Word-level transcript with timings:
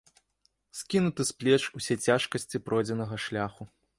Скінуты 0.79 1.21
з 1.31 1.35
плеч 1.41 1.59
усе 1.79 1.95
цяжкасці 2.07 2.63
пройдзенага 2.69 3.23
шляху. 3.29 3.63